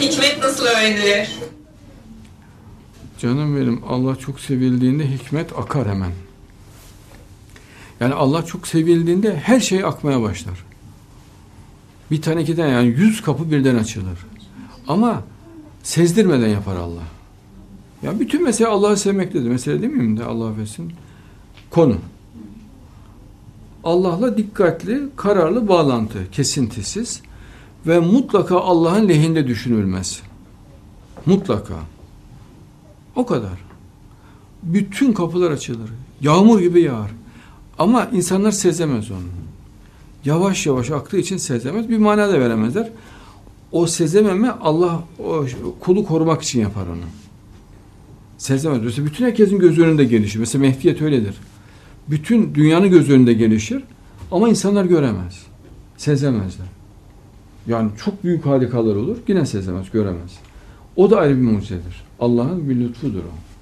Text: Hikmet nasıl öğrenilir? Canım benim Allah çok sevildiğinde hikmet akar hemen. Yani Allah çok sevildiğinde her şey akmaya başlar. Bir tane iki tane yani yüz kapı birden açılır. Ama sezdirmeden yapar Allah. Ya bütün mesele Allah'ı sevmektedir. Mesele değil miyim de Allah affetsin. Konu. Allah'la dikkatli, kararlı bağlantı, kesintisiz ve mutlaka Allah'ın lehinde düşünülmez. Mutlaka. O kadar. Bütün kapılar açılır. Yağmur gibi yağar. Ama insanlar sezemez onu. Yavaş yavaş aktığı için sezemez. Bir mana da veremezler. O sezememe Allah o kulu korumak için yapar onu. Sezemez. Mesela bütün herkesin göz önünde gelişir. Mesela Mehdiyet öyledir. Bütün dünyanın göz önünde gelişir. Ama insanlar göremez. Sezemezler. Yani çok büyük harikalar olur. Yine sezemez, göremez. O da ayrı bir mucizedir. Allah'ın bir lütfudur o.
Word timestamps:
Hikmet 0.00 0.38
nasıl 0.42 0.64
öğrenilir? 0.64 1.28
Canım 3.18 3.56
benim 3.56 3.82
Allah 3.88 4.16
çok 4.16 4.40
sevildiğinde 4.40 5.10
hikmet 5.10 5.58
akar 5.58 5.88
hemen. 5.88 6.12
Yani 8.00 8.14
Allah 8.14 8.44
çok 8.44 8.66
sevildiğinde 8.66 9.36
her 9.36 9.60
şey 9.60 9.84
akmaya 9.84 10.22
başlar. 10.22 10.64
Bir 12.10 12.22
tane 12.22 12.42
iki 12.42 12.56
tane 12.56 12.70
yani 12.70 12.88
yüz 12.88 13.22
kapı 13.22 13.50
birden 13.50 13.76
açılır. 13.76 14.18
Ama 14.88 15.22
sezdirmeden 15.82 16.48
yapar 16.48 16.76
Allah. 16.76 17.02
Ya 18.02 18.20
bütün 18.20 18.44
mesele 18.44 18.68
Allah'ı 18.68 18.96
sevmektedir. 18.96 19.48
Mesele 19.48 19.82
değil 19.82 19.92
miyim 19.92 20.16
de 20.16 20.24
Allah 20.24 20.48
affetsin. 20.48 20.92
Konu. 21.70 21.96
Allah'la 23.84 24.36
dikkatli, 24.36 25.02
kararlı 25.16 25.68
bağlantı, 25.68 26.30
kesintisiz 26.32 27.22
ve 27.86 27.98
mutlaka 27.98 28.60
Allah'ın 28.60 29.08
lehinde 29.08 29.46
düşünülmez. 29.46 30.22
Mutlaka. 31.26 31.74
O 33.16 33.26
kadar. 33.26 33.66
Bütün 34.62 35.12
kapılar 35.12 35.50
açılır. 35.50 35.90
Yağmur 36.20 36.60
gibi 36.60 36.80
yağar. 36.80 37.10
Ama 37.78 38.08
insanlar 38.12 38.50
sezemez 38.50 39.10
onu. 39.10 39.18
Yavaş 40.24 40.66
yavaş 40.66 40.90
aktığı 40.90 41.18
için 41.18 41.36
sezemez. 41.36 41.88
Bir 41.88 41.98
mana 41.98 42.28
da 42.28 42.40
veremezler. 42.40 42.92
O 43.72 43.86
sezememe 43.86 44.50
Allah 44.50 45.02
o 45.24 45.44
kulu 45.80 46.04
korumak 46.04 46.42
için 46.42 46.60
yapar 46.60 46.86
onu. 46.86 47.04
Sezemez. 48.38 48.82
Mesela 48.82 49.06
bütün 49.06 49.24
herkesin 49.24 49.58
göz 49.58 49.78
önünde 49.78 50.04
gelişir. 50.04 50.38
Mesela 50.38 50.62
Mehdiyet 50.62 51.02
öyledir. 51.02 51.34
Bütün 52.08 52.54
dünyanın 52.54 52.90
göz 52.90 53.10
önünde 53.10 53.32
gelişir. 53.32 53.82
Ama 54.32 54.48
insanlar 54.48 54.84
göremez. 54.84 55.42
Sezemezler. 55.96 56.66
Yani 57.68 57.90
çok 58.04 58.24
büyük 58.24 58.46
harikalar 58.46 58.96
olur. 58.96 59.16
Yine 59.28 59.46
sezemez, 59.46 59.90
göremez. 59.90 60.38
O 60.96 61.10
da 61.10 61.18
ayrı 61.18 61.36
bir 61.36 61.42
mucizedir. 61.42 62.02
Allah'ın 62.20 62.68
bir 62.68 62.76
lütfudur 62.80 63.18
o. 63.18 63.55